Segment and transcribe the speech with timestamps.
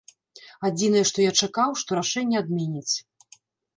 [0.69, 2.93] Адзінае, што я чакаў, што рашэнне адменяць.